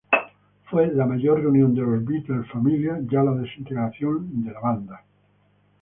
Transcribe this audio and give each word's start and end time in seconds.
Fue 0.71 0.87
la 0.91 1.05
mayor 1.05 1.41
reunión 1.41 1.75
de 1.75 1.83
los 1.83 2.03
Beatles 2.03 2.47
"familia" 2.51 2.97
ya 3.03 3.21
la 3.21 3.35
desintegración 3.35 4.43
de 4.43 4.51
la 4.51 4.59
banda. 4.59 5.05